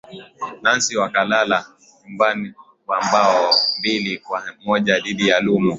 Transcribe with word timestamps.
nancy 0.63 0.97
wakalala 0.97 1.65
nyumbani 2.03 2.53
kwa 2.85 2.99
bao 3.11 3.53
mbili 3.79 4.17
kwa 4.17 4.43
moja 4.65 4.99
dhidi 4.99 5.27
ya 5.27 5.39
lumo 5.39 5.69